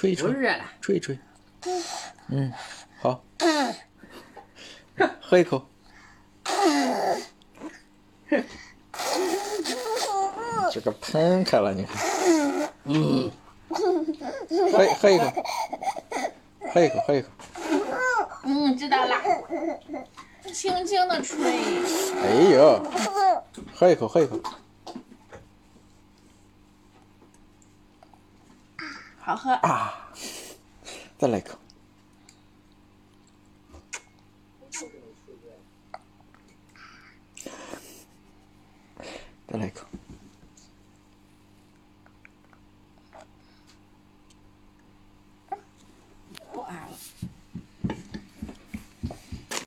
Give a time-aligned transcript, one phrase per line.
[0.00, 0.64] 吹一吹，不热了。
[0.80, 1.18] 吹一吹。
[2.28, 2.50] 嗯，
[3.02, 3.22] 好，
[5.20, 5.62] 喝一口。
[10.72, 12.02] 这个喷开了，你看。
[12.84, 13.30] 嗯，
[13.68, 15.24] 喝喝一口，
[16.72, 17.28] 喝一口，喝一口。
[18.44, 19.16] 嗯，知道了。
[20.50, 21.38] 轻轻的吹。
[22.22, 22.82] 哎呦，
[23.74, 24.40] 喝一口，喝一口。
[29.20, 29.50] 好喝。
[29.50, 30.10] 啊，
[31.18, 31.58] 再来一口。
[39.46, 39.86] 再来一口。